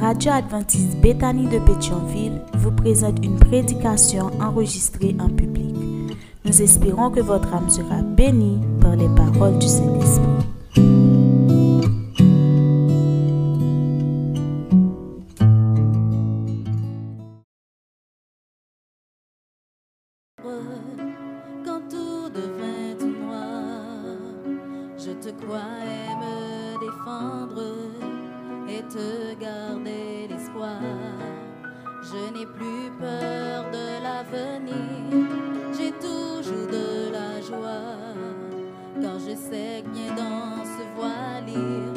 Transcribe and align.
Radio 0.00 0.32
adventiste 0.32 1.00
Béthanie 1.00 1.48
de 1.48 1.58
Pétionville 1.58 2.42
vous 2.58 2.70
présente 2.70 3.24
une 3.24 3.38
prédication 3.38 4.30
enregistrée 4.40 5.16
en 5.18 5.28
public. 5.30 5.74
Nous 6.44 6.62
espérons 6.62 7.10
que 7.10 7.20
votre 7.20 7.54
âme 7.54 7.70
sera 7.70 8.02
bénie 8.02 8.60
par 8.80 8.94
les 8.94 9.08
paroles 9.08 9.58
du 9.58 9.66
Saint-Esprit. 9.66 10.26
Je 24.98 25.12
te 25.12 25.30
croyais 25.44 26.16
me 26.20 26.80
défendre 26.80 28.15
et 28.68 28.82
te 28.82 29.34
garder 29.40 30.28
l'espoir. 30.28 30.80
Je 32.02 32.32
n'ai 32.32 32.46
plus 32.46 32.90
peur 32.98 33.64
de 33.72 34.02
l'avenir, 34.02 35.28
j'ai 35.76 35.92
toujours 35.92 36.66
de 36.66 37.12
la 37.12 37.40
joie. 37.40 37.96
Quand 39.00 39.18
je 39.18 39.34
sais 39.34 39.82
bien 39.92 40.14
dans 40.14 40.64
ce 40.64 40.82
voilir, 40.96 41.95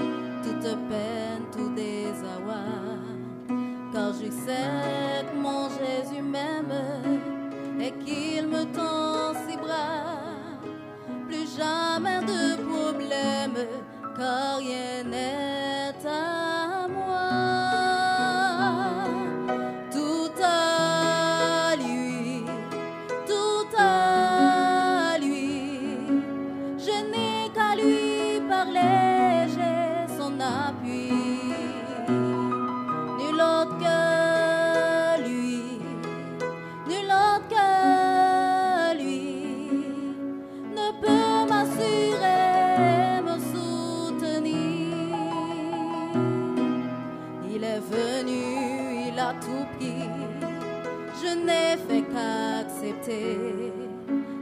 qu'accepter 52.03 53.38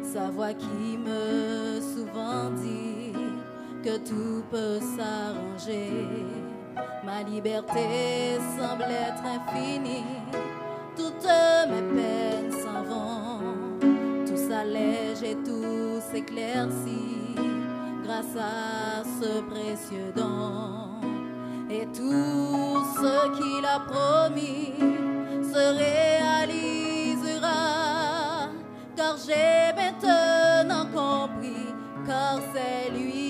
sa 0.03 0.29
voix 0.29 0.53
qui 0.53 0.97
me 0.97 1.79
souvent 1.81 2.49
dit 2.51 3.13
que 3.83 3.97
tout 3.97 4.43
peut 4.49 4.79
s'arranger. 4.79 6.05
Ma 7.05 7.23
liberté 7.23 8.37
semble 8.57 8.83
être 8.83 9.23
infinie, 9.25 10.03
toutes 10.95 11.27
mes 11.69 11.81
peines 11.95 12.51
s'en 12.51 12.83
vont, 12.83 14.25
tout 14.25 14.37
s'allège 14.37 15.23
et 15.23 15.35
tout 15.35 16.01
s'éclaircit 16.11 17.35
grâce 18.03 18.35
à 18.37 19.03
ce 19.03 19.41
précieux 19.41 20.11
don. 20.15 20.87
Et 21.69 21.85
tout 21.87 22.77
ce 22.95 23.27
qu'il 23.37 23.65
a 23.65 23.79
promis 23.81 24.73
se 25.43 25.77
réalisera, 25.77 25.97
car 26.37 26.76
j'ai 29.27 29.73
maintenant 29.75 30.85
compris, 30.93 31.73
car 32.05 32.39
c'est 32.53 32.89
lui 32.91 33.26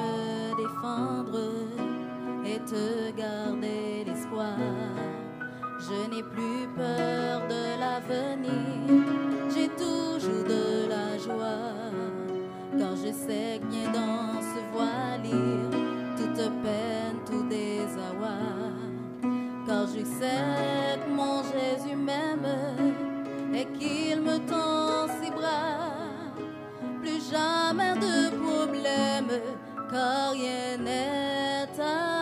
me 0.00 0.56
défendre 0.56 1.40
et 2.44 2.60
te 2.60 3.10
garder 3.16 4.04
l'espoir. 4.06 4.58
Je 5.80 6.10
n'ai 6.10 6.22
plus 6.22 6.66
peur 6.76 7.42
de 7.48 7.80
l'avenir, 7.80 9.04
j'ai 9.54 9.68
toujours 9.68 10.44
de 10.44 10.88
la 10.88 11.18
joie. 11.18 11.72
Car 12.78 12.94
je 12.96 13.12
sais 13.12 13.60
bien 13.70 13.90
dans 13.92 14.40
ce 14.40 14.60
voilir, 14.72 15.70
toute 16.16 16.50
peine, 16.62 17.18
tout 17.26 17.44
désarroi. 17.48 18.38
Car 19.66 19.86
je 19.86 20.04
sais 20.04 20.98
que 21.02 21.10
mon 21.10 21.42
Jésus 21.42 21.96
m'aime 21.96 22.46
et 23.54 23.66
qu'il 23.78 24.20
me 24.22 24.38
tend 24.38 25.06
ses 25.20 25.30
bras. 25.30 25.94
Plus 27.02 27.30
jamais 27.30 27.94
de 27.94 28.37
car 29.90 30.32
rien 30.32 30.76
n'est 30.78 32.17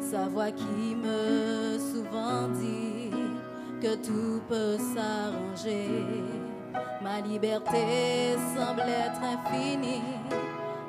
sa 0.00 0.28
voix 0.28 0.50
qui 0.50 0.94
me 0.94 1.78
souvent 1.78 2.48
dit 2.48 3.10
que 3.80 3.94
tout 3.96 4.42
peut 4.48 4.76
s'arranger. 4.76 6.04
Ma 7.02 7.20
liberté 7.20 8.36
semble 8.54 8.82
être 8.82 9.20
infinie, 9.22 10.02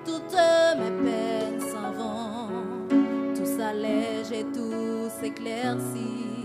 toutes 0.06 0.36
mes 0.78 1.10
peines 1.10 1.62
s'en 1.62 1.92
vont, 1.94 2.88
tout 3.36 3.46
s'allège 3.46 4.32
et 4.34 4.44
tout 4.44 5.10
s'éclaircit 5.22 6.44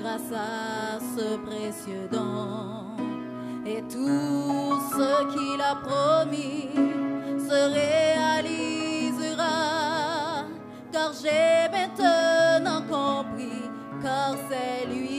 grâce 0.00 0.32
à 0.32 0.98
ce 0.98 1.36
précieux 1.36 2.08
don. 2.10 2.96
Et 3.64 3.82
tout 3.82 4.80
ce 4.92 5.32
qu'il 5.32 5.60
a 5.60 5.76
promis 5.76 6.70
se 7.38 7.72
réalisera, 7.74 8.87
j'ai 11.12 11.68
maintenant 11.70 12.82
compris, 12.88 13.62
car 14.02 14.34
c'est 14.48 14.86
lui 14.86 15.17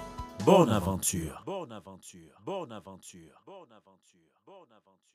Bonne 0.47 0.71
aventure. 0.71 1.43
Bonne 1.45 1.71
aventure. 1.71 2.41
Bonne 2.47 2.73
aventure. 2.73 3.43
Bonne 3.45 3.73
aventure. 3.73 4.33
Bonne 4.47 4.73
aventure. 4.73 5.07